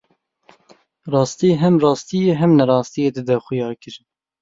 [1.13, 4.05] Rastî hem rastiyê hem nerastiyê dide xuyakirin.